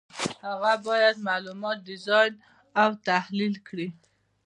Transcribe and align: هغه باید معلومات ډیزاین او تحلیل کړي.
هغه 0.45 0.73
باید 0.87 1.15
معلومات 1.27 1.77
ډیزاین 1.89 2.33
او 2.81 2.89
تحلیل 3.07 3.53
کړي. 3.67 3.87